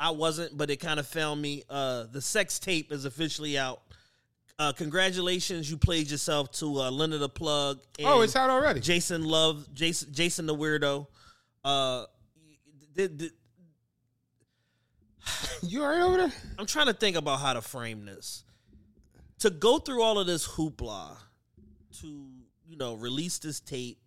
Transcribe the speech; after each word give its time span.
I 0.00 0.10
wasn't, 0.10 0.56
but 0.56 0.70
it 0.70 0.78
kind 0.78 0.98
of 0.98 1.06
found 1.06 1.42
me. 1.42 1.62
Uh, 1.68 2.06
the 2.10 2.22
sex 2.22 2.58
tape 2.58 2.90
is 2.90 3.04
officially 3.04 3.58
out. 3.58 3.82
Uh, 4.58 4.72
congratulations, 4.72 5.70
you 5.70 5.76
played 5.76 6.10
yourself 6.10 6.50
to 6.52 6.80
uh, 6.80 6.90
Lena 6.90 7.18
the 7.18 7.28
Plug. 7.28 7.80
Oh, 8.02 8.22
it's 8.22 8.34
out 8.34 8.48
already. 8.48 8.80
Jason 8.80 9.24
Luv, 9.24 9.72
Jason, 9.74 10.12
Jason 10.12 10.46
the 10.46 10.54
Weirdo. 10.54 11.06
Uh, 11.62 12.06
did, 12.94 13.18
did, 13.18 13.32
You 15.62 15.82
all 15.82 15.88
right 15.88 16.00
over 16.00 16.16
there? 16.16 16.32
I'm 16.58 16.66
trying 16.66 16.86
to 16.86 16.94
think 16.94 17.16
about 17.16 17.40
how 17.40 17.52
to 17.52 17.60
frame 17.60 18.06
this. 18.06 18.44
To 19.40 19.50
go 19.50 19.78
through 19.78 20.02
all 20.02 20.18
of 20.18 20.26
this 20.26 20.48
hoopla, 20.48 21.16
to 22.00 22.06
you 22.66 22.76
know, 22.76 22.94
release 22.94 23.38
this 23.38 23.60
tape, 23.60 23.98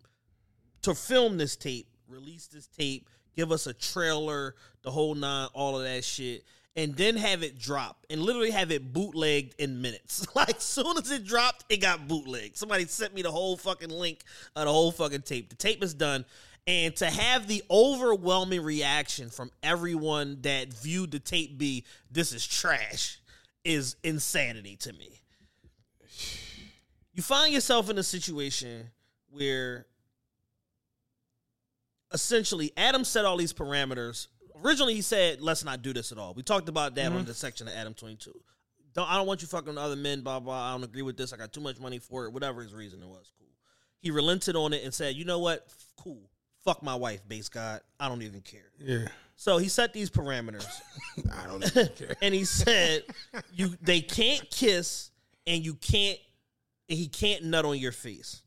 to 0.81 0.95
film 0.95 1.37
this 1.37 1.55
tape, 1.55 1.87
release 2.07 2.47
this 2.47 2.67
tape, 2.67 3.09
give 3.35 3.51
us 3.51 3.67
a 3.67 3.73
trailer, 3.73 4.55
the 4.81 4.91
whole 4.91 5.15
nine, 5.15 5.49
all 5.53 5.77
of 5.77 5.83
that 5.83 6.03
shit, 6.03 6.43
and 6.75 6.95
then 6.95 7.15
have 7.15 7.43
it 7.43 7.59
drop 7.59 8.05
and 8.09 8.21
literally 8.21 8.51
have 8.51 8.71
it 8.71 8.93
bootlegged 8.93 9.55
in 9.59 9.81
minutes. 9.81 10.25
Like 10.35 10.57
as 10.57 10.63
soon 10.63 10.97
as 10.97 11.11
it 11.11 11.25
dropped, 11.25 11.65
it 11.69 11.77
got 11.77 12.07
bootlegged. 12.07 12.57
Somebody 12.57 12.85
sent 12.85 13.13
me 13.13 13.21
the 13.21 13.31
whole 13.31 13.55
fucking 13.55 13.89
link 13.89 14.19
of 14.55 14.65
the 14.65 14.71
whole 14.71 14.91
fucking 14.91 15.21
tape. 15.21 15.49
The 15.49 15.55
tape 15.55 15.83
is 15.83 15.93
done. 15.93 16.25
And 16.65 16.95
to 16.97 17.05
have 17.05 17.47
the 17.47 17.61
overwhelming 17.69 18.61
reaction 18.63 19.29
from 19.29 19.51
everyone 19.61 20.39
that 20.41 20.73
viewed 20.73 21.11
the 21.11 21.19
tape 21.19 21.57
be 21.57 21.83
this 22.09 22.31
is 22.31 22.47
trash 22.47 23.19
is 23.65 23.95
insanity 24.03 24.77
to 24.77 24.93
me. 24.93 25.19
You 27.13 27.21
find 27.21 27.53
yourself 27.53 27.89
in 27.89 27.97
a 27.97 28.03
situation 28.03 28.89
where 29.29 29.85
essentially 32.13 32.71
Adam 32.77 33.03
set 33.03 33.25
all 33.25 33.37
these 33.37 33.53
parameters. 33.53 34.27
Originally, 34.63 34.93
he 34.93 35.01
said, 35.01 35.41
"Let's 35.41 35.63
not 35.65 35.81
do 35.81 35.93
this 35.93 36.11
at 36.11 36.17
all." 36.17 36.33
We 36.33 36.43
talked 36.43 36.69
about 36.69 36.95
that 36.95 37.07
on 37.07 37.19
mm-hmm. 37.19 37.25
the 37.25 37.33
section 37.33 37.67
of 37.67 37.73
Adam 37.73 37.93
Twenty 37.93 38.15
Two. 38.15 38.39
Don't 38.93 39.09
I 39.09 39.17
don't 39.17 39.27
want 39.27 39.41
you 39.41 39.47
fucking 39.47 39.77
other 39.77 39.95
men. 39.95 40.21
Blah 40.21 40.39
blah. 40.39 40.69
I 40.69 40.71
don't 40.71 40.83
agree 40.83 41.01
with 41.01 41.17
this. 41.17 41.33
I 41.33 41.37
got 41.37 41.51
too 41.51 41.61
much 41.61 41.79
money 41.79 41.99
for 41.99 42.25
it. 42.25 42.33
Whatever 42.33 42.61
his 42.61 42.73
reason 42.73 43.01
it 43.01 43.07
was, 43.07 43.31
cool. 43.37 43.47
He 43.99 44.11
relented 44.11 44.55
on 44.55 44.73
it 44.73 44.83
and 44.83 44.93
said, 44.93 45.15
"You 45.15 45.25
know 45.25 45.39
what? 45.39 45.67
Cool. 45.97 46.21
Fuck 46.63 46.81
my 46.81 46.95
wife, 46.95 47.27
BasedGod. 47.27 47.81
I 47.99 48.07
don't 48.07 48.21
even 48.21 48.41
care." 48.41 48.71
Yeah. 48.79 49.07
So 49.35 49.57
he 49.57 49.67
set 49.67 49.93
these 49.93 50.09
parameters, 50.09 50.67
I 51.33 51.47
don't 51.47 51.65
even 51.65 51.87
care. 51.95 52.15
and 52.21 52.33
he 52.33 52.45
said, 52.45 53.03
"You 53.53 53.75
they 53.81 54.01
can't 54.01 54.49
kiss, 54.51 55.09
and 55.47 55.65
you 55.65 55.73
can't, 55.73 56.19
and 56.87 56.97
he 56.97 57.07
can't 57.07 57.43
nut 57.45 57.65
on 57.65 57.77
your 57.77 57.91
face." 57.91 58.43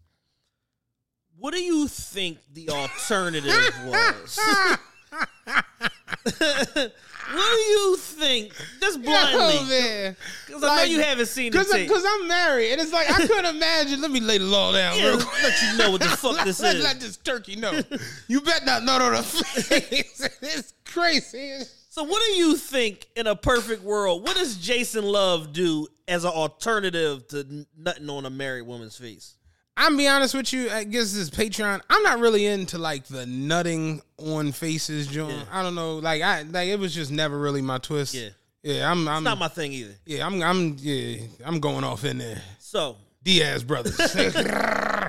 What 1.38 1.52
do 1.54 1.60
you 1.62 1.86
think 1.88 2.38
the 2.54 2.68
alternative 2.70 3.52
was? 3.86 4.38
what 6.38 7.56
do 7.56 7.60
you 7.60 7.96
think? 7.96 8.52
Just 8.80 9.02
blindly, 9.02 9.40
Oh 9.58 9.66
man. 9.68 10.16
because 10.46 10.64
I 10.64 10.76
know 10.76 10.82
you 10.84 11.00
haven't 11.00 11.26
seen 11.26 11.52
the 11.52 11.58
Cause, 11.88 12.04
I'm 12.06 12.28
married, 12.28 12.72
and 12.72 12.80
it's 12.80 12.92
like 12.92 13.10
I 13.10 13.26
couldn't 13.26 13.54
imagine. 13.56 14.00
Let 14.00 14.10
me 14.10 14.20
lay 14.20 14.38
the 14.38 14.44
law 14.44 14.72
down, 14.72 14.98
Yeah, 14.98 15.08
real 15.08 15.20
quick. 15.20 15.42
let 15.42 15.62
you 15.62 15.78
know 15.78 15.90
what 15.90 16.00
the 16.00 16.08
fuck 16.16 16.44
this 16.44 16.60
let, 16.60 16.76
is. 16.76 16.84
Let 16.84 17.00
this 17.00 17.16
turkey 17.18 17.56
know. 17.56 17.80
you 18.28 18.40
bet 18.40 18.64
not 18.64 18.82
on 18.88 19.14
her 19.14 19.22
face. 19.22 20.28
it's 20.42 20.72
crazy. 20.84 21.58
So, 21.90 22.04
what 22.04 22.22
do 22.26 22.32
you 22.32 22.56
think 22.56 23.06
in 23.16 23.26
a 23.26 23.34
perfect 23.34 23.82
world? 23.82 24.22
What 24.22 24.36
does 24.36 24.56
Jason 24.58 25.04
Luv 25.04 25.52
do 25.52 25.86
as 26.06 26.24
an 26.24 26.30
alternative 26.30 27.26
to 27.28 27.38
n- 27.40 27.66
nutting 27.76 28.10
on 28.10 28.26
a 28.26 28.30
married 28.30 28.66
woman's 28.66 28.96
face? 28.98 29.34
I'm 29.76 29.96
be 29.96 30.08
honest 30.08 30.34
with 30.34 30.52
you. 30.52 30.70
I 30.70 30.84
guess 30.84 31.12
this 31.12 31.16
is 31.16 31.30
Patreon. 31.30 31.80
I'm 31.90 32.02
not 32.02 32.18
really 32.18 32.46
into 32.46 32.78
like 32.78 33.06
the 33.06 33.26
nutting 33.26 34.00
on 34.18 34.52
faces, 34.52 35.06
John. 35.06 35.30
Yeah. 35.30 35.42
I 35.52 35.62
don't 35.62 35.74
know. 35.74 35.96
Like 35.96 36.22
I 36.22 36.42
like 36.42 36.68
it 36.68 36.78
was 36.78 36.94
just 36.94 37.10
never 37.10 37.38
really 37.38 37.62
my 37.62 37.78
twist. 37.78 38.14
Yeah. 38.14 38.30
Yeah, 38.62 38.90
I'm. 38.90 39.06
I'm. 39.06 39.18
It's 39.18 39.24
not 39.24 39.38
my 39.38 39.46
thing 39.48 39.72
either. 39.72 39.94
yeah, 40.06 40.26
I'm. 40.26 40.42
I'm. 40.42 40.76
Yeah, 40.80 41.18
I'm 41.44 41.60
going 41.60 41.84
off 41.84 42.04
in 42.04 42.18
there. 42.18 42.42
So, 42.58 42.96
Diaz 43.22 43.62
brothers. 43.62 43.96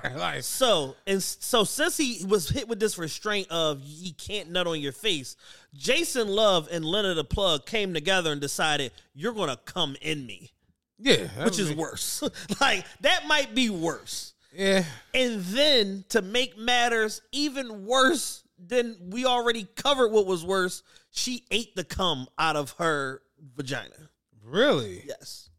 like, 0.15 0.43
so 0.43 0.95
and 1.07 1.23
so 1.23 1.63
since 1.63 1.97
he 1.97 2.23
was 2.27 2.49
hit 2.49 2.67
with 2.67 2.79
this 2.79 2.99
restraint 2.99 3.47
of 3.49 3.81
he 3.81 4.11
can't 4.11 4.51
nut 4.51 4.67
on 4.67 4.79
your 4.79 4.91
face, 4.91 5.35
Jason 5.73 6.27
Luv 6.27 6.67
and 6.71 6.85
Lena 6.85 7.15
the 7.15 7.23
Plug 7.23 7.65
came 7.65 7.95
together 7.95 8.31
and 8.31 8.39
decided 8.39 8.91
you're 9.15 9.33
gonna 9.33 9.57
come 9.65 9.95
in 10.01 10.25
me, 10.25 10.51
yeah, 10.99 11.27
which 11.43 11.57
is 11.57 11.69
be- 11.69 11.75
worse. 11.75 12.21
like 12.61 12.85
that 13.01 13.25
might 13.27 13.55
be 13.55 13.71
worse. 13.71 14.33
Yeah, 14.57 14.83
And 15.13 15.41
then 15.43 16.03
to 16.09 16.21
make 16.23 16.57
matters 16.57 17.21
even 17.31 17.85
worse 17.85 18.43
than 18.57 18.97
we 19.11 19.23
already 19.25 19.67
covered 19.75 20.09
what 20.11 20.25
was 20.25 20.43
worse, 20.43 20.81
she 21.11 21.43
ate 21.51 21.75
the 21.75 21.83
cum 21.83 22.27
out 22.39 22.55
of 22.55 22.71
her 22.79 23.21
vagina. 23.55 24.09
really. 24.43 25.03
Yes. 25.07 25.49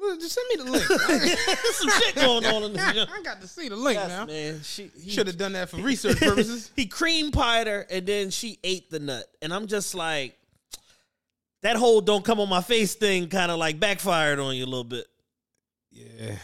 Well, 0.00 0.16
just 0.16 0.32
send 0.34 0.46
me 0.50 0.64
the 0.64 0.70
link. 0.70 0.84
Some 1.72 1.90
shit 1.90 2.14
going 2.16 2.44
on 2.46 2.62
in 2.64 2.72
this. 2.72 3.06
I 3.12 3.22
got 3.22 3.40
to 3.40 3.48
see 3.48 3.68
the 3.68 3.74
link 3.76 3.98
Yes, 3.98 4.08
now. 4.08 4.24
man. 4.26 4.60
She 4.62 4.90
he- 5.00 5.10
Should 5.10 5.26
have 5.28 5.36
done 5.38 5.52
that 5.54 5.68
for 5.70 5.76
research 5.78 6.18
purposes. 6.20 6.70
he 6.76 6.86
cream 6.86 7.30
pied 7.32 7.66
her 7.66 7.86
and 7.90 8.04
then 8.06 8.30
she 8.30 8.58
ate 8.64 8.90
the 8.90 8.98
nut. 9.00 9.24
And 9.42 9.52
I'm 9.54 9.66
just 9.66 9.94
like, 9.96 10.36
that 11.62 11.74
whole 11.76 12.00
don't 12.00 12.24
come 12.24 12.38
on 12.40 12.48
my 12.48 12.62
face 12.62 12.94
thing 12.94 13.28
kind 13.28 13.50
of 13.50 13.58
like 13.58 13.78
backfired 13.80 14.38
on 14.38 14.54
you 14.56 14.64
a 14.64 14.66
little 14.66 14.84
bit. 14.84 15.06
Yeah, 15.90 16.36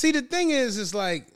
See, 0.00 0.12
the 0.12 0.22
thing 0.22 0.48
is, 0.48 0.78
is 0.78 0.94
like 0.94 1.26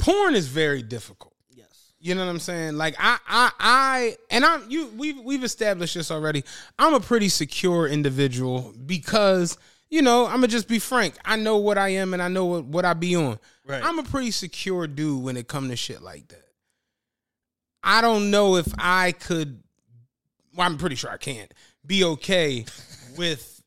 porn 0.00 0.34
is 0.34 0.48
very 0.48 0.82
difficult. 0.82 1.32
Yes. 1.48 1.92
You 2.00 2.16
know 2.16 2.24
what 2.24 2.30
I'm 2.32 2.40
saying? 2.40 2.76
Like 2.76 2.96
I, 2.98 3.18
I, 3.28 3.52
I, 3.60 4.16
and 4.32 4.44
I'm 4.44 4.68
you. 4.68 4.88
We've 4.96 5.20
we've 5.20 5.44
established 5.44 5.94
this 5.94 6.10
already. 6.10 6.42
I'm 6.76 6.92
a 6.92 6.98
pretty 6.98 7.28
secure 7.28 7.86
individual 7.86 8.74
because 8.84 9.56
you 9.90 10.02
know 10.02 10.26
I'm 10.26 10.38
gonna 10.38 10.48
just 10.48 10.66
be 10.66 10.80
frank. 10.80 11.14
I 11.24 11.36
know 11.36 11.58
what 11.58 11.78
I 11.78 11.90
am 11.90 12.12
and 12.12 12.20
I 12.20 12.26
know 12.26 12.46
what, 12.46 12.64
what 12.64 12.84
I 12.84 12.94
be 12.94 13.14
on. 13.14 13.38
Right. 13.64 13.80
I'm 13.80 14.00
a 14.00 14.02
pretty 14.02 14.32
secure 14.32 14.88
dude 14.88 15.22
when 15.22 15.36
it 15.36 15.46
come 15.46 15.68
to 15.68 15.76
shit 15.76 16.02
like 16.02 16.26
that. 16.30 16.48
I 17.84 18.00
don't 18.00 18.32
know 18.32 18.56
if 18.56 18.66
I 18.76 19.12
could. 19.12 19.62
Well, 20.56 20.66
I'm 20.66 20.78
pretty 20.78 20.96
sure 20.96 21.12
I 21.12 21.16
can't 21.16 21.54
be 21.86 22.02
okay 22.02 22.64
with 23.16 23.57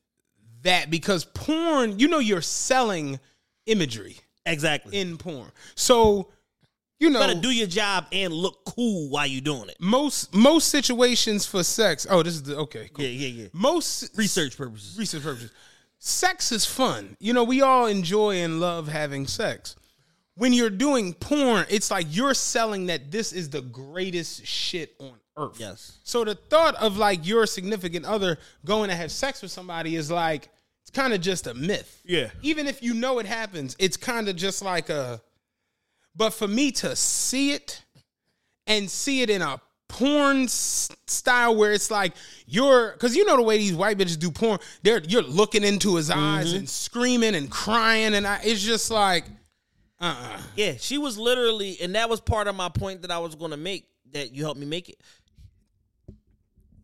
that 0.62 0.90
because 0.90 1.24
porn. 1.24 1.98
You 1.98 2.08
know, 2.08 2.18
you're 2.18 2.40
selling 2.42 3.18
imagery 3.66 4.16
Exactly. 4.46 4.98
in 4.98 5.16
porn, 5.18 5.50
so 5.74 6.28
you 6.98 7.10
know 7.10 7.20
you 7.20 7.26
gotta 7.28 7.40
do 7.40 7.50
your 7.50 7.66
job 7.68 8.06
and 8.12 8.32
look 8.32 8.64
cool 8.64 9.08
while 9.08 9.26
you're 9.26 9.40
doing 9.40 9.68
it. 9.68 9.76
most 9.80 10.34
most 10.34 10.68
situations 10.68 11.46
for 11.46 11.62
sex. 11.62 12.06
Oh, 12.10 12.22
this 12.22 12.34
is 12.34 12.42
the 12.42 12.56
okay. 12.58 12.88
Cool. 12.92 13.04
Yeah, 13.04 13.10
yeah, 13.28 13.42
yeah. 13.42 13.48
Most 13.52 14.16
Research 14.16 14.56
purposes. 14.56 14.98
research 14.98 15.22
purposes. 15.22 15.50
Sex 15.98 16.50
is 16.50 16.66
fun. 16.66 17.16
You 17.20 17.32
know, 17.32 17.44
we 17.44 17.62
all 17.62 17.86
enjoy 17.86 18.38
and 18.42 18.58
love 18.58 18.88
having 18.88 19.26
sex. 19.28 19.76
When 20.34 20.52
you're 20.52 20.70
doing 20.70 21.12
porn, 21.14 21.66
it's 21.68 21.90
like 21.90 22.06
you're 22.10 22.34
selling 22.34 22.86
that 22.86 23.12
this 23.12 23.32
is 23.32 23.50
the 23.50 23.60
greatest 23.62 24.44
shit 24.46 24.94
on 24.98 25.12
earth. 25.36 25.56
Yes. 25.58 25.98
So 26.04 26.24
the 26.24 26.34
thought 26.34 26.74
of 26.76 26.96
like 26.96 27.26
your 27.26 27.46
significant 27.46 28.04
other 28.04 28.38
going 28.64 28.90
to 28.90 28.96
have 28.96 29.10
sex 29.10 29.42
with 29.42 29.50
somebody 29.50 29.96
is 29.96 30.10
like 30.10 30.48
it's 30.82 30.90
kind 30.90 31.12
of 31.12 31.20
just 31.20 31.46
a 31.46 31.54
myth. 31.54 32.02
Yeah. 32.04 32.30
Even 32.42 32.66
if 32.66 32.82
you 32.82 32.94
know 32.94 33.18
it 33.18 33.26
happens, 33.26 33.76
it's 33.78 33.96
kind 33.96 34.28
of 34.28 34.36
just 34.36 34.62
like 34.62 34.90
a 34.90 35.20
but 36.14 36.30
for 36.30 36.48
me 36.48 36.70
to 36.72 36.94
see 36.94 37.52
it 37.52 37.82
and 38.66 38.90
see 38.90 39.22
it 39.22 39.30
in 39.30 39.42
a 39.42 39.60
porn 39.88 40.48
style 40.48 41.54
where 41.54 41.72
it's 41.72 41.90
like 41.90 42.14
you're 42.46 42.92
because 42.92 43.14
you 43.14 43.26
know 43.26 43.36
the 43.36 43.42
way 43.42 43.58
these 43.58 43.74
white 43.74 43.98
bitches 43.98 44.18
do 44.18 44.30
porn 44.30 44.58
they're 44.82 45.02
you're 45.06 45.22
looking 45.22 45.62
into 45.62 45.96
his 45.96 46.10
eyes 46.10 46.48
mm-hmm. 46.48 46.60
and 46.60 46.68
screaming 46.68 47.34
and 47.34 47.50
crying 47.50 48.14
and 48.14 48.26
I, 48.26 48.40
it's 48.42 48.62
just 48.62 48.90
like 48.90 49.26
uh-uh 50.02 50.38
Yeah, 50.56 50.74
she 50.78 50.98
was 50.98 51.16
literally, 51.16 51.78
and 51.80 51.94
that 51.94 52.10
was 52.10 52.20
part 52.20 52.48
of 52.48 52.56
my 52.56 52.68
point 52.68 53.02
that 53.02 53.12
I 53.12 53.18
was 53.18 53.36
going 53.36 53.52
to 53.52 53.56
make. 53.56 53.86
That 54.12 54.34
you 54.34 54.42
helped 54.42 54.60
me 54.60 54.66
make 54.66 54.90
it. 54.90 55.00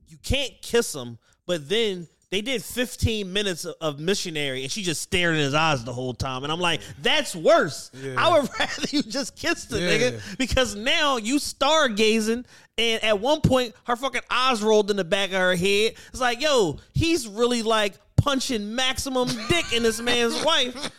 You 0.08 0.16
can't 0.22 0.52
kiss 0.62 0.94
him, 0.94 1.18
but 1.46 1.68
then 1.68 2.08
they 2.30 2.42
did 2.42 2.62
15 2.62 3.32
minutes 3.32 3.64
of, 3.64 3.98
missionary, 3.98 4.62
and 4.62 4.70
she 4.70 4.82
just 4.82 5.00
stared 5.00 5.34
in 5.34 5.40
his 5.40 5.54
eyes 5.54 5.82
the 5.84 5.92
whole 5.94 6.12
time. 6.12 6.42
And 6.44 6.52
I'm 6.52 6.60
like, 6.60 6.82
that's 7.00 7.34
worse. 7.34 7.90
I 8.18 8.38
would 8.38 8.50
rather 8.58 8.86
you 8.90 9.02
just 9.02 9.34
kiss 9.34 9.64
the 9.64 9.80
Yeah. 9.80 9.88
nigga 9.90 10.36
because 10.38 10.74
now 10.74 11.16
you 11.16 11.36
stargazing, 11.36 12.44
and 12.76 13.02
at 13.04 13.18
one 13.20 13.40
point 13.40 13.74
her 13.84 13.96
fucking 13.96 14.20
eyes 14.30 14.62
rolled 14.62 14.90
in 14.90 14.96
the 14.98 15.04
back 15.04 15.30
of 15.30 15.36
her 15.36 15.56
head. 15.56 15.94
It's 16.10 16.20
like, 16.20 16.42
yo, 16.42 16.78
he's 16.92 17.26
really 17.26 17.62
like 17.62 17.94
punching 18.16 18.74
maximum 18.74 19.28
dick 19.48 19.72
in 19.72 19.82
this 19.82 20.00
man's 20.00 20.44
wife 20.44 20.90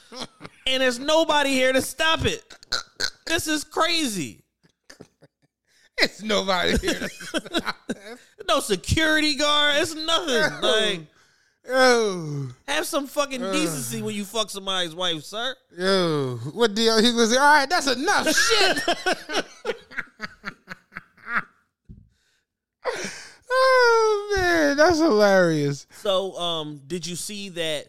and 0.65 0.81
there's 0.81 0.99
nobody 0.99 1.51
here 1.51 1.71
to 1.73 1.81
stop 1.81 2.25
it. 2.25 2.41
This 3.27 3.45
is 3.47 3.63
crazy. 3.65 4.41
It's 6.01 6.21
nobody 6.21 6.77
here 6.77 7.07
No 8.47 8.59
security 8.59 9.35
guard. 9.35 9.75
It's 9.77 9.93
nothing. 9.95 10.61
Like 10.61 11.01
Yo, 11.67 12.47
Have 12.67 12.85
some 12.87 13.05
fucking 13.05 13.41
decency 13.41 14.01
when 14.01 14.15
you 14.15 14.25
fuck 14.25 14.49
somebody's 14.49 14.95
wife, 14.95 15.23
sir. 15.23 15.55
yo, 15.77 16.37
what 16.53 16.73
deal? 16.73 16.99
He 17.01 17.11
was 17.11 17.29
like, 17.29 17.39
all 17.39 17.53
right, 17.53 17.69
that's 17.69 17.85
enough 17.85 18.27
shit. 18.35 19.75
oh 23.51 24.33
man, 24.35 24.77
that's 24.77 24.97
hilarious. 24.99 25.85
So, 25.91 26.35
um, 26.37 26.81
did 26.87 27.05
you 27.05 27.15
see 27.15 27.49
that 27.49 27.85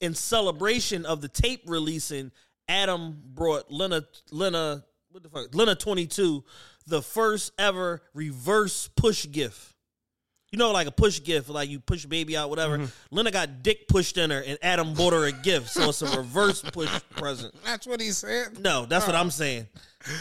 in 0.00 0.14
celebration 0.14 1.04
of 1.06 1.20
the 1.20 1.28
tape 1.28 1.62
releasing, 1.66 2.30
Adam 2.68 3.20
brought 3.34 3.70
Lena 3.72 4.04
Lena 4.30 4.84
what 5.12 5.22
the 5.22 5.28
fuck 5.28 5.54
Lena 5.54 5.74
twenty 5.74 6.06
two, 6.06 6.44
the 6.86 7.02
first 7.02 7.52
ever 7.58 8.02
reverse 8.14 8.88
push 8.96 9.30
gift. 9.30 9.74
You 10.50 10.58
know, 10.58 10.70
like 10.70 10.86
a 10.86 10.92
push 10.92 11.22
gift, 11.22 11.48
like 11.48 11.70
you 11.70 11.80
push 11.80 12.04
baby 12.04 12.36
out, 12.36 12.50
whatever. 12.50 12.76
Mm-hmm. 12.78 13.16
Lena 13.16 13.30
got 13.30 13.62
dick 13.62 13.88
pushed 13.88 14.18
in 14.18 14.30
her, 14.30 14.42
and 14.46 14.58
Adam 14.60 14.92
bought 14.92 15.14
her 15.14 15.24
a 15.24 15.32
gift, 15.32 15.70
so 15.70 15.88
it's 15.88 16.02
a 16.02 16.18
reverse 16.18 16.60
push 16.60 16.90
present. 17.16 17.54
That's 17.64 17.86
what 17.86 18.00
he 18.02 18.10
said. 18.10 18.58
No, 18.60 18.84
that's 18.84 19.06
what 19.06 19.16
I'm 19.16 19.30
saying. 19.30 19.66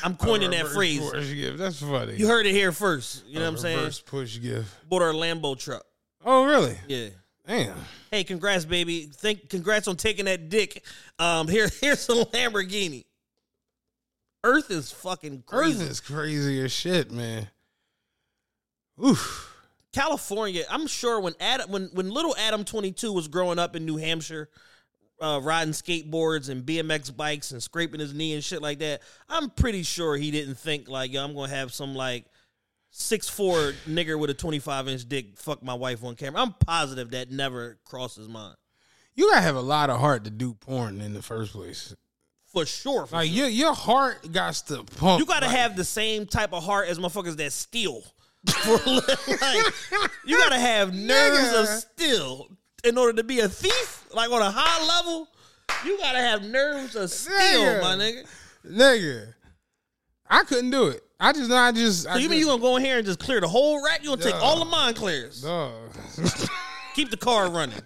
I'm 0.03 0.15
coining 0.15 0.51
that 0.51 0.63
Reverse 0.63 0.75
phrase. 0.75 1.09
Push 1.09 1.33
gift. 1.33 1.57
That's 1.57 1.81
funny. 1.81 2.15
You 2.15 2.27
heard 2.27 2.45
it 2.45 2.53
here 2.53 2.71
first. 2.71 3.25
You 3.27 3.35
know 3.35 3.41
what 3.41 3.47
I'm 3.49 3.57
saying? 3.57 3.77
Reverse 3.77 3.99
push 3.99 4.39
gift. 4.39 4.69
Bought 4.87 5.01
her 5.01 5.09
a 5.09 5.13
Lambo 5.13 5.57
truck. 5.57 5.83
Oh 6.23 6.45
really? 6.45 6.77
Yeah. 6.87 7.09
Damn. 7.45 7.77
Hey, 8.11 8.23
congrats, 8.23 8.63
baby. 8.63 9.09
Think 9.11 9.49
congrats 9.49 9.87
on 9.87 9.97
taking 9.97 10.25
that 10.25 10.49
dick. 10.49 10.83
Um, 11.19 11.47
here, 11.47 11.69
here's 11.81 12.07
a 12.07 12.25
Lamborghini. 12.25 13.03
Earth 14.43 14.71
is 14.71 14.91
fucking 14.91 15.43
crazy. 15.45 15.83
Earth 15.83 15.91
is 15.91 15.99
crazy 15.99 16.61
as 16.63 16.71
shit, 16.71 17.11
man. 17.11 17.47
Oof. 19.03 19.47
California, 19.93 20.63
I'm 20.69 20.87
sure 20.87 21.19
when 21.19 21.33
Adam 21.39 21.69
when 21.69 21.89
when 21.93 22.09
little 22.09 22.35
Adam 22.37 22.63
22 22.63 23.11
was 23.11 23.27
growing 23.27 23.59
up 23.59 23.75
in 23.75 23.85
New 23.85 23.97
Hampshire, 23.97 24.49
uh, 25.19 25.39
riding 25.43 25.73
skateboards 25.73 26.49
and 26.49 26.65
BMX 26.65 27.15
bikes 27.15 27.51
and 27.51 27.61
scraping 27.61 27.99
his 27.99 28.13
knee 28.13 28.33
and 28.33 28.43
shit 28.43 28.61
like 28.61 28.79
that, 28.79 29.01
I'm 29.27 29.49
pretty 29.49 29.83
sure 29.83 30.15
he 30.15 30.31
didn't 30.31 30.55
think 30.55 30.87
like, 30.87 31.11
yo, 31.11 31.23
I'm 31.23 31.35
gonna 31.35 31.49
have 31.49 31.73
some 31.73 31.93
like 31.93 32.25
six 32.89 33.27
four 33.27 33.73
nigger 33.87 34.17
with 34.17 34.29
a 34.29 34.33
25 34.33 34.87
inch 34.87 35.07
dick 35.09 35.37
fuck 35.37 35.61
my 35.61 35.73
wife 35.73 36.03
on 36.03 36.15
camera. 36.15 36.41
I'm 36.41 36.53
positive 36.53 37.11
that 37.11 37.29
never 37.29 37.77
crossed 37.83 38.15
his 38.15 38.29
mind. 38.29 38.55
You 39.13 39.29
gotta 39.29 39.41
have 39.41 39.57
a 39.57 39.61
lot 39.61 39.89
of 39.89 39.99
heart 39.99 40.23
to 40.23 40.29
do 40.29 40.53
porn 40.53 41.01
in 41.01 41.13
the 41.13 41.21
first 41.21 41.51
place. 41.51 41.93
For 42.53 42.65
sure. 42.65 43.05
For 43.05 43.15
Like 43.15 43.27
sure. 43.27 43.35
your 43.37 43.47
your 43.47 43.73
heart 43.73 44.31
got 44.31 44.53
to 44.67 44.83
pump. 44.97 45.19
You 45.19 45.25
gotta 45.25 45.47
like, 45.47 45.55
have 45.55 45.75
the 45.75 45.85
same 45.85 46.25
type 46.25 46.53
of 46.53 46.63
heart 46.63 46.87
as 46.89 46.99
motherfuckers 46.99 47.37
that 47.37 47.51
steal. 47.53 48.03
Like, 48.75 49.65
you 50.25 50.37
gotta 50.37 50.59
have 50.59 50.93
nerves 50.95 51.53
of 51.53 51.67
steel 51.67 52.47
in 52.83 52.97
order 52.97 53.13
to 53.13 53.23
be 53.23 53.39
a 53.39 53.47
thief. 53.49 54.05
Like 54.13 54.31
on 54.31 54.41
a 54.41 54.51
high 54.51 54.85
level, 54.87 55.27
you 55.85 55.97
gotta 55.97 56.17
have 56.19 56.43
nerves 56.43 56.95
of 56.95 57.09
steel, 57.11 57.33
Nigga. 57.35 57.81
my 57.81 57.95
nigga. 57.95 58.25
nigga. 58.67 59.33
I 60.29 60.43
couldn't 60.43 60.71
do 60.71 60.87
it. 60.87 61.01
I 61.19 61.33
just 61.33 61.51
I 61.51 61.71
just. 61.71 62.03
So 62.03 62.15
you 62.15 62.29
mean 62.29 62.39
you 62.39 62.45
gonna 62.47 62.61
go 62.61 62.75
in 62.77 62.83
here 62.83 62.97
and 62.97 63.05
just 63.05 63.19
clear 63.19 63.39
the 63.41 63.47
whole 63.47 63.83
rack? 63.85 64.01
You 64.03 64.09
gonna 64.09 64.23
take 64.23 64.35
all 64.35 64.57
the 64.59 64.65
mine 64.65 64.93
clears, 64.95 65.41
Dog. 65.43 65.73
keep 66.95 67.11
the 67.11 67.17
car 67.17 67.49
running. 67.49 67.79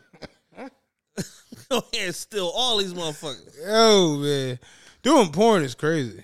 Go 1.81 1.87
ahead 1.93 2.07
and 2.07 2.15
steal 2.15 2.51
all 2.53 2.77
these 2.77 2.93
motherfuckers. 2.93 3.57
Yo, 3.65 4.17
man, 4.17 4.59
doing 5.01 5.31
porn 5.31 5.63
is 5.63 5.75
crazy. 5.75 6.23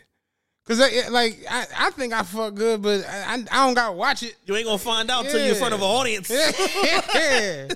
Cause 0.67 0.79
I, 0.79 1.09
like 1.09 1.43
I, 1.49 1.65
I 1.77 1.89
think 1.91 2.13
I 2.13 2.21
fuck 2.23 2.53
good, 2.53 2.81
but 2.81 3.03
I, 3.05 3.43
I, 3.51 3.65
don't 3.65 3.73
gotta 3.73 3.93
watch 3.93 4.23
it. 4.23 4.35
You 4.45 4.55
ain't 4.55 4.65
gonna 4.65 4.77
find 4.77 5.09
out 5.09 5.25
till 5.25 5.39
you're 5.39 5.53
in 5.53 5.55
front 5.55 5.73
of 5.73 5.81
an 5.81 5.87
audience. 5.87 6.29
Yeah. 7.13 7.67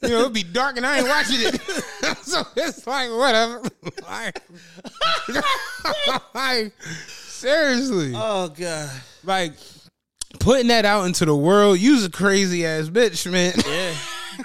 You 0.00 0.10
know, 0.10 0.20
it'd 0.20 0.32
be 0.32 0.44
dark 0.44 0.76
and 0.76 0.86
I 0.86 0.98
ain't 0.98 1.08
watching 1.08 1.38
it. 1.40 1.60
so 2.22 2.42
it's 2.54 2.86
like 2.86 3.10
whatever. 3.10 3.62
like, 4.08 4.40
like, 6.34 6.72
seriously. 7.08 8.12
Oh 8.14 8.48
god. 8.48 8.90
like 9.24 9.54
putting 10.38 10.68
that 10.68 10.84
out 10.84 11.06
into 11.06 11.24
the 11.24 11.34
world, 11.34 11.80
you's 11.80 12.04
a 12.04 12.10
crazy 12.10 12.64
ass 12.64 12.88
bitch, 12.88 13.28
man. 13.28 13.54
Yeah. 13.66 13.94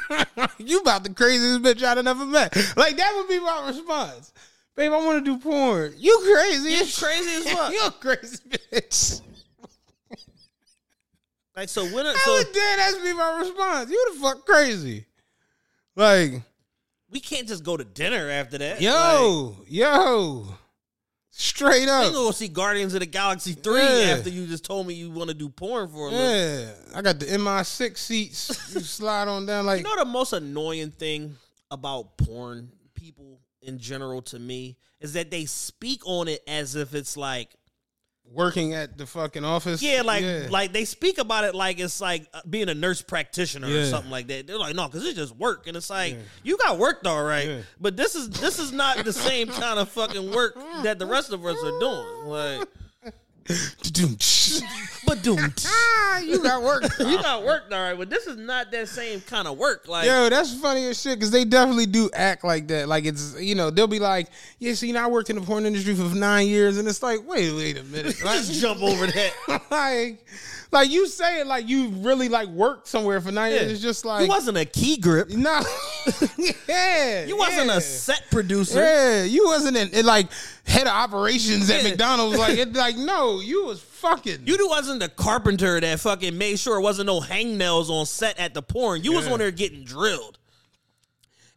you 0.57 0.79
about 0.79 1.03
the 1.03 1.13
craziest 1.13 1.61
bitch 1.61 1.83
I'd 1.83 2.03
never 2.03 2.25
met. 2.25 2.55
Like 2.77 2.97
that 2.97 3.13
would 3.15 3.27
be 3.27 3.39
my 3.39 3.67
response. 3.67 4.33
Babe, 4.75 4.91
I 4.91 4.97
want 5.05 5.23
to 5.23 5.31
do 5.31 5.39
porn. 5.39 5.93
You 5.97 6.19
crazy. 6.23 6.71
You 6.71 6.77
crazy 6.97 7.35
as 7.35 7.51
fuck. 7.51 7.71
you 7.71 7.85
a 7.85 7.91
crazy 7.91 8.37
bitch. 8.49 9.21
Like 11.55 11.69
so 11.69 11.83
when 11.83 12.05
That 12.05 12.17
so 12.17 12.33
would 12.33 12.51
dead 12.51 12.79
ass 12.79 12.95
be 13.03 13.13
my 13.13 13.37
response. 13.37 13.91
You 13.91 14.11
the 14.11 14.19
fuck 14.19 14.43
crazy. 14.43 15.05
Like, 15.95 16.41
we 17.11 17.19
can't 17.19 17.47
just 17.47 17.63
go 17.63 17.77
to 17.77 17.83
dinner 17.83 18.27
after 18.27 18.57
that. 18.57 18.73
Like, 18.77 18.81
yo, 18.81 19.55
yo. 19.67 20.47
Straight 21.35 21.89
up. 21.89 22.05
ain't 22.05 22.13
gonna 22.13 22.31
see 22.31 22.47
Guardians 22.47 22.93
of 22.93 22.99
the 22.99 23.07
Galaxy 23.07 23.53
3 23.53 23.81
Yeah. 23.81 24.15
after 24.17 24.29
you 24.29 24.45
just 24.45 24.63
told 24.63 24.85
me 24.85 24.93
you 24.93 25.09
want 25.09 25.29
to 25.29 25.33
do 25.33 25.49
porn 25.49 25.87
for 25.89 26.07
a 26.09 26.11
little. 26.11 26.29
Yeah. 26.29 26.71
I 26.93 27.01
got 27.01 27.19
the 27.19 27.25
MI6 27.25 27.97
seats. 27.97 28.73
You 28.75 28.81
slide 28.81 29.27
on 29.27 29.47
down 29.47 29.65
like 29.65 29.79
You 29.79 29.83
know 29.83 29.95
the 29.97 30.05
most 30.05 30.33
annoying 30.33 30.91
thing 30.91 31.35
about 31.71 32.17
porn 32.19 32.69
people 32.93 33.39
in 33.63 33.79
general 33.79 34.21
to 34.21 34.37
me 34.37 34.77
is 34.99 35.13
that 35.13 35.31
they 35.31 35.45
speak 35.45 36.01
on 36.05 36.27
it 36.27 36.43
as 36.47 36.75
if 36.75 36.93
it's 36.93 37.17
like 37.17 37.49
working 38.33 38.73
at 38.73 38.97
the 38.97 39.05
fucking 39.05 39.45
office. 39.45 39.81
yeah, 39.81 40.01
like 40.01 40.49
like 40.49 40.73
they 40.73 40.85
speak 40.85 41.17
about 41.19 41.43
it 41.43 41.53
like 41.55 41.79
it's 41.79 42.01
like 42.01 42.27
uh, 42.33 42.41
being 42.49 42.67
a 42.69 42.73
nurse 42.73 43.01
practitioner 43.01 43.67
or 43.67 43.85
something 43.85 44.11
like 44.11 44.27
that. 44.27 44.47
They're 44.47 44.57
like, 44.57 44.75
no, 44.75 44.87
because 44.87 45.05
it's 45.05 45.17
just 45.17 45.35
work, 45.35 45.67
and 45.67 45.77
it's 45.77 45.89
like 45.89 46.17
you 46.43 46.57
got 46.57 46.77
worked 46.77 47.05
all 47.07 47.23
right, 47.23 47.47
Yeah. 47.47 47.59
but 47.79 47.95
this 47.95 48.15
is 48.15 48.29
this 48.29 48.59
is 48.59 48.71
not 48.71 48.97
the 49.05 49.13
same 49.13 49.47
kind 49.49 49.79
of 49.79 49.89
fucking 49.89 50.31
work 50.33 50.55
that 50.83 50.99
the 50.99 51.05
rest 51.05 51.31
of 51.31 51.45
us 51.45 51.57
are 51.63 51.79
doing. 51.79 52.25
Like, 52.25 52.67
but 55.05 55.21
doom, 55.21 55.53
ah, 55.65 56.19
you 56.19 56.41
got 56.41 56.63
work. 56.63 56.83
you 56.99 57.21
got 57.21 57.43
work, 57.43 57.63
all 57.71 57.77
right, 57.77 57.97
but 57.97 58.09
this 58.09 58.25
is 58.27 58.37
not 58.37 58.71
that 58.71 58.87
same 58.87 59.21
kind 59.21 59.47
of 59.47 59.57
work. 59.57 59.87
Like, 59.87 60.05
Yo, 60.05 60.29
that's 60.29 60.53
funny 60.53 60.85
as 60.85 61.01
shit 61.01 61.19
because 61.19 61.31
they 61.31 61.43
definitely 61.43 61.85
do 61.85 62.09
act 62.13 62.43
like 62.43 62.67
that. 62.69 62.87
Like 62.87 63.05
it's 63.05 63.39
you 63.39 63.55
know 63.55 63.69
they'll 63.69 63.87
be 63.87 63.99
like, 63.99 64.29
yeah, 64.59 64.73
see, 64.73 64.87
you 64.87 64.93
know, 64.93 65.03
I 65.03 65.07
worked 65.07 65.29
in 65.29 65.35
the 65.35 65.41
porn 65.41 65.65
industry 65.65 65.93
for 65.93 66.03
nine 66.15 66.47
years, 66.47 66.77
and 66.77 66.87
it's 66.87 67.03
like, 67.03 67.27
wait, 67.27 67.53
wait 67.53 67.77
a 67.77 67.83
minute, 67.83 68.23
like, 68.23 68.37
just 68.45 68.61
jump 68.61 68.81
over 68.81 69.07
that. 69.07 69.33
like, 69.71 70.25
like 70.71 70.89
you 70.89 71.07
say 71.07 71.41
it 71.41 71.47
like 71.47 71.67
you 71.67 71.89
really 71.89 72.29
like 72.29 72.47
worked 72.47 72.87
somewhere 72.87 73.19
for 73.19 73.31
nine 73.31 73.51
years. 73.51 73.71
It's 73.71 73.81
just 73.81 74.05
like 74.05 74.25
it 74.25 74.29
wasn't 74.29 74.57
a 74.57 74.65
key 74.65 74.97
grip. 74.97 75.29
no, 75.29 75.61
yeah, 76.67 77.25
You 77.25 77.37
wasn't 77.37 77.67
yeah. 77.67 77.77
a 77.77 77.81
set 77.81 78.23
producer. 78.31 78.79
Yeah, 78.79 79.23
you 79.23 79.45
wasn't 79.45 79.77
in, 79.77 79.89
in, 79.89 80.05
like 80.05 80.27
head 80.65 80.87
of 80.87 80.93
operations 80.93 81.69
at 81.69 81.83
McDonald's. 81.83 82.37
Like 82.37 82.57
it, 82.57 82.73
like 82.73 82.97
no, 82.97 83.39
you 83.39 83.65
was 83.65 83.81
fucking. 83.81 84.41
You 84.45 84.57
wasn't 84.69 84.99
the 84.99 85.09
carpenter 85.09 85.79
that 85.79 85.99
fucking 85.99 86.37
made 86.37 86.59
sure 86.59 86.77
it 86.77 86.81
wasn't 86.81 87.07
no 87.07 87.19
hangnails 87.19 87.89
on 87.89 88.05
set 88.05 88.37
at 88.39 88.53
the 88.53 88.61
porn. 88.61 89.03
You 89.03 89.13
was 89.13 89.25
Yeah. 89.27 89.33
on 89.33 89.39
there 89.39 89.51
getting 89.51 89.83
drilled. 89.83 90.37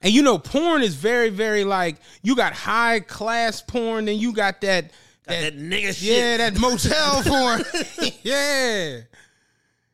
And 0.02 0.12
you 0.12 0.22
know, 0.22 0.38
porn 0.38 0.82
is 0.82 0.94
very, 0.94 1.30
very 1.30 1.64
like 1.64 1.96
you 2.22 2.36
got 2.36 2.52
high 2.52 3.00
class 3.00 3.62
porn, 3.62 4.04
then 4.04 4.18
you 4.18 4.32
got 4.32 4.60
that 4.60 4.90
Got 5.26 5.40
that 5.40 5.58
nigga 5.58 5.88
shit. 5.94 6.02
yeah, 6.18 6.36
that 6.36 6.58
motel 6.60 7.22
porn. 7.26 7.64
yeah. 8.22 9.00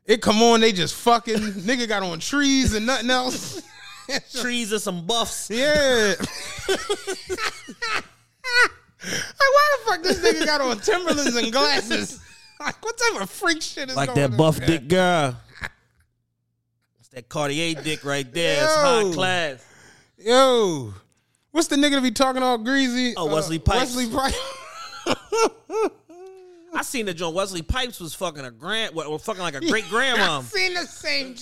It 0.05 0.21
come 0.21 0.43
on, 0.43 0.61
they 0.61 0.73
just 0.73 0.95
fucking 0.97 1.37
nigga 1.37 1.87
got 1.89 2.03
on 2.03 2.19
trees 2.19 2.75
and 2.75 2.85
nothing 2.85 3.09
else. 3.09 3.63
Trees 4.41 4.73
and 4.73 4.81
some 4.81 5.07
buffs. 5.07 5.51
yeah. 5.51 6.15
like 6.69 6.79
why 9.03 9.77
the 9.77 9.85
fuck 9.85 10.03
this 10.03 10.19
nigga 10.21 10.47
got 10.47 10.61
on 10.61 10.79
Timberlands 10.79 11.37
and 11.37 11.53
glasses? 11.53 12.21
Like 12.61 12.83
what 12.85 12.97
type 12.97 13.23
of 13.23 13.31
freak 13.31 13.63
shit 13.63 13.89
is 13.89 13.95
that? 13.95 13.97
Like 13.97 14.09
going 14.09 14.21
that 14.21 14.31
on? 14.33 14.37
buff 14.37 14.65
dick 14.65 14.89
girl. 14.89 15.37
It's 17.01 17.09
that 17.09 17.29
Cartier 17.29 17.75
dick 17.75 18.05
right 18.05 18.33
there. 18.33 18.63
It's 18.63 18.75
high 18.75 19.13
class. 19.13 19.67
Yo, 20.19 20.95
what's 21.51 21.69
the 21.69 21.77
nigga 21.77 21.97
to 21.97 22.01
be 22.01 22.13
talking 22.13 22.43
all 22.43 22.59
greasy? 22.59 23.15
Oh, 23.17 23.27
Wesley 23.27 23.59
uh, 23.59 23.63
Pipes. 23.63 23.97
Wesley 23.97 24.09
Pipes. 24.09 24.39
I 26.75 26.83
seen 26.83 27.07
the 27.07 27.15
John 27.15 27.35
Wesley 27.35 27.63
Pipes 27.63 28.01
was 28.01 28.15
fucking 28.15 28.45
a 28.45 28.51
grand, 28.51 28.95
well, 28.95 29.19
fucking 29.19 29.43
like 29.43 29.55
a 29.55 29.61
great 29.61 29.85
grandmom, 29.85 30.45
Seen 30.45 30.75
the 30.75 30.87
same 30.87 31.35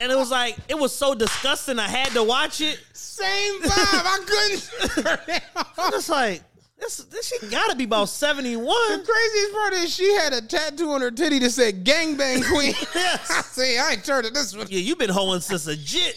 and 0.00 0.10
it 0.10 0.16
was 0.16 0.30
like 0.30 0.56
it 0.68 0.78
was 0.78 0.94
so 0.94 1.14
disgusting. 1.14 1.78
I 1.78 1.88
had 1.88 2.08
to 2.12 2.24
watch 2.24 2.60
it. 2.60 2.80
same 2.92 3.60
vibe. 3.60 3.68
I 3.70 4.18
couldn't. 4.26 5.42
I'm 5.78 5.92
just 5.92 6.08
like, 6.08 6.42
this 6.78 6.96
this 6.96 7.28
shit 7.28 7.50
got 7.50 7.70
to 7.70 7.76
be 7.76 7.84
about 7.84 8.08
seventy 8.08 8.56
one. 8.56 8.66
The 8.66 9.04
craziest 9.04 9.52
part 9.52 9.72
is 9.74 9.94
she 9.94 10.10
had 10.14 10.32
a 10.32 10.40
tattoo 10.40 10.90
on 10.90 11.02
her 11.02 11.10
titty 11.10 11.38
that 11.40 11.50
said 11.50 11.84
"Gangbang 11.84 12.48
Queen." 12.48 12.74
I 12.94 13.42
see. 13.42 13.78
I 13.78 13.92
ain't 13.92 14.04
turned 14.04 14.24
to 14.24 14.32
this 14.32 14.56
one. 14.56 14.66
Yeah, 14.70 14.80
you've 14.80 14.98
been 14.98 15.10
hoeing 15.10 15.40
since 15.40 15.66
a 15.66 15.76
jit. 15.76 16.16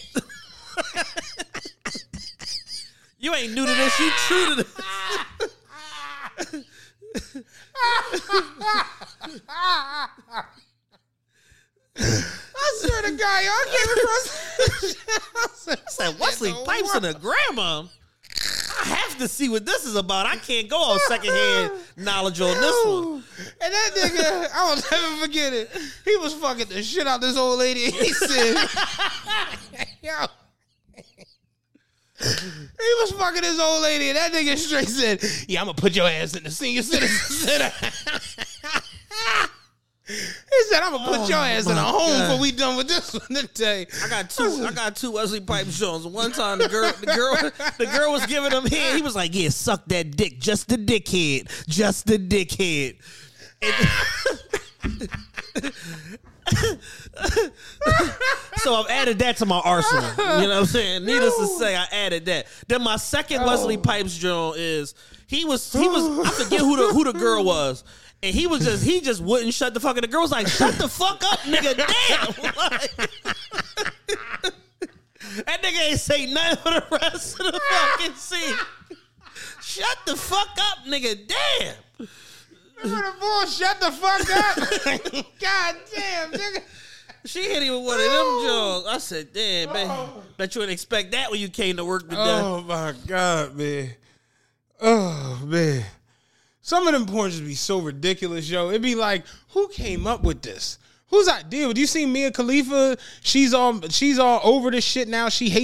you 3.20 3.34
ain't 3.36 3.54
new 3.54 3.66
to 3.66 3.74
this. 3.74 4.00
You 4.00 4.10
true 4.12 4.46
to 4.46 4.56
this. 4.64 4.74
I 12.64 12.78
swear 12.80 13.02
to 13.02 13.12
God, 13.12 13.44
y'all 13.44 13.52
I 13.52 13.66
came 13.76 13.90
across. 13.98 14.26
I 15.68 15.78
said 15.88 16.16
Wesley 16.20 16.54
Pipes 16.66 16.96
and 16.96 17.06
a 17.06 17.14
grandma. 17.14 17.84
I 18.82 18.86
have 18.86 19.18
to 19.20 19.28
see 19.28 19.50
what 19.50 19.66
this 19.66 19.86
is 19.86 19.96
about. 19.96 20.26
I 20.26 20.38
can't 20.38 20.70
go 20.70 20.78
on 20.78 21.00
secondhand 21.08 21.72
knowledge 21.98 22.42
on 22.42 22.60
this 22.60 22.86
one. 22.86 23.24
And 23.62 23.74
that 23.74 23.92
nigga, 23.96 24.50
I 24.54 24.70
will 24.70 24.82
never 24.92 25.26
forget 25.26 25.54
it. 25.54 25.70
He 26.06 26.16
was 26.18 26.34
fucking 26.34 26.68
the 26.68 26.82
shit 26.82 27.06
out 27.06 27.22
this 27.22 27.38
old 27.38 27.60
lady. 27.60 27.92
He 27.92 28.12
said, 28.14 28.56
yo. 30.02 30.26
He 32.20 32.94
was 33.02 33.12
fucking 33.12 33.42
this 33.42 33.60
old 33.60 33.84
lady, 33.84 34.10
and 34.10 34.18
that 34.18 34.32
nigga 34.32 34.58
straight 34.58 34.88
said, 34.88 35.22
Yeah, 35.50 35.60
I'm 35.60 35.68
gonna 35.68 35.76
put 35.76 35.94
your 35.94 36.08
ass 36.08 36.36
in 36.36 36.44
the 36.44 36.52
senior 36.52 36.82
citizen 36.82 37.10
center. 37.36 37.72
He 40.06 40.16
said, 40.70 40.82
I'm 40.84 40.92
gonna 40.92 41.08
put 41.08 41.20
Oh, 41.22 41.28
your 41.30 41.38
ass 41.38 41.66
in 41.66 41.78
a 41.78 41.82
home 41.82 42.10
God. 42.10 42.28
before 42.28 42.42
we 42.42 42.52
done 42.52 42.76
with 42.76 42.90
this 42.90 43.14
one 43.14 43.36
today. 43.46 43.88
I 44.04 44.10
got 44.10 44.30
two. 44.30 44.66
I 44.68 44.72
got 44.74 44.98
two 44.98 45.12
Wesley 45.12 45.40
Pipes 45.40 45.80
Jones. 45.80 46.06
One 46.06 46.34
time 46.34 46.58
the 46.60 46.68
girl, 46.68 46.92
the 47.00 47.06
girl, 47.06 47.38
the 47.78 47.86
girl 47.86 48.12
was 48.12 48.26
giving 48.26 48.52
him 48.52 48.66
head. 48.66 48.98
He 48.98 49.02
was 49.02 49.16
like, 49.16 49.34
"Yeah, 49.34 49.48
suck 49.50 49.86
that 49.86 50.18
dick, 50.18 50.40
just 50.40 50.68
the 50.68 50.76
dickhead, 50.78 51.48
just 51.68 52.06
the 52.06 52.18
dickhead." 52.18 52.98
And- 53.62 53.88
so 58.58 58.76
I've 58.76 58.90
added 58.90 59.20
that 59.20 59.38
to 59.38 59.46
my 59.46 59.60
arsenal. 59.60 60.04
You 60.18 60.48
know 60.48 60.50
what 60.50 60.58
I'm 60.58 60.66
saying? 60.66 61.06
Needless 61.06 61.38
to 61.38 61.48
say, 61.60 61.76
I 61.76 61.86
added 61.92 62.26
that. 62.26 62.48
Then 62.68 62.84
my 62.84 62.98
second 62.98 63.46
Wesley 63.46 63.78
Pipes 63.78 64.18
Jones 64.18 64.58
is 64.58 64.96
he 65.28 65.46
was 65.46 65.72
he 65.72 65.88
was 65.88 66.28
I 66.28 66.44
forget 66.44 66.60
who 66.60 66.76
the 66.76 66.94
who 66.94 67.04
the 67.06 67.14
girl 67.14 67.44
was. 67.44 67.84
And 68.24 68.34
he 68.34 68.48
was 68.48 68.64
just 68.64 68.86
he 68.86 69.02
just 69.02 69.22
wouldn't 69.22 69.54
shut 69.54 69.74
the 69.74 69.82
fuck 69.82 69.98
up. 69.98 70.02
The 70.02 70.08
girl 70.08 70.22
was 70.22 70.32
like, 70.32 70.48
shut 70.48 70.76
the 70.76 70.88
fuck 70.88 71.22
up, 71.26 71.40
nigga. 71.42 71.76
Damn. 71.78 72.54
Like, 75.36 75.46
that 75.46 75.64
nigga 75.64 75.90
ain't 75.90 76.00
say 76.00 76.32
nothing 76.32 76.58
for 76.58 76.70
the 76.70 77.00
rest 77.02 77.40
of 77.40 77.48
the 77.48 77.60
fucking 77.60 78.14
scene. 78.14 78.56
Shut 79.62 79.98
the 80.06 80.16
fuck 80.16 80.56
up, 80.60 80.86
nigga. 80.86 81.18
Damn. 81.28 82.08
Nigga, 82.84 83.20
boy, 83.20 83.46
shut 83.50 83.80
the 83.80 83.92
fuck 83.92 84.30
up. 84.30 85.26
God 85.42 85.76
damn, 85.94 86.32
nigga. 86.32 86.62
She 87.26 87.44
hit 87.44 87.64
him 87.64 87.74
with 87.74 87.86
one 87.86 87.96
of 87.96 88.06
them 88.06 88.12
oh. 88.12 88.84
jaws. 88.86 88.94
I 88.94 88.98
said, 89.00 89.34
damn, 89.34 89.74
man. 89.74 89.88
Oh. 89.90 90.24
Bet 90.38 90.54
you 90.54 90.62
didn't 90.62 90.74
expect 90.74 91.12
that 91.14 91.32
when 91.32 91.40
you 91.40 91.50
came 91.50 91.78
to 91.78 91.86
work 91.86 92.04
today. 92.04 92.18
Oh 92.20 92.62
my 92.62 92.94
god, 93.08 93.56
man. 93.56 93.90
Oh 94.82 95.42
man. 95.46 95.84
Some 96.66 96.88
of 96.88 96.94
them 96.94 97.06
porns 97.06 97.32
just 97.32 97.44
be 97.44 97.56
so 97.56 97.80
ridiculous, 97.80 98.50
yo. 98.50 98.70
It'd 98.70 98.82
be 98.82 98.96
like, 98.96 99.26
who 99.50 99.68
came 99.68 100.08
up 100.08 100.24
with 100.24 100.42
this? 100.42 100.80
Whose 101.10 101.28
idea? 101.28 101.72
Do 101.74 101.80
you 101.80 101.86
see 101.86 102.06
Mia 102.06 102.32
Khalifa? 102.32 102.98
She's 103.22 103.54
all 103.54 103.82
she's 103.90 104.18
all 104.18 104.40
over 104.44 104.72
this 104.72 104.86
shit 104.86 105.10
now. 105.10 105.28
She 105.28 105.50
hates 105.50 105.62